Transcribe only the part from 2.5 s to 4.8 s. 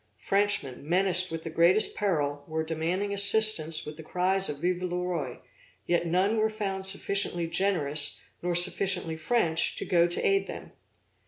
demanding assistance with the cries of